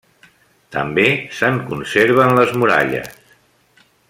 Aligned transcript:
També 0.75 1.05
se'n 1.41 1.61
conserven 1.69 2.35
les 2.41 2.55
muralles. 2.63 3.23